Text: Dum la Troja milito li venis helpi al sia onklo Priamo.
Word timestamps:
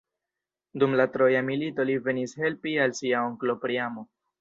Dum 0.83 0.95
la 1.01 1.05
Troja 1.17 1.45
milito 1.51 1.87
li 1.91 1.99
venis 2.09 2.35
helpi 2.47 2.77
al 2.89 2.99
sia 3.03 3.25
onklo 3.31 3.61
Priamo. 3.69 4.13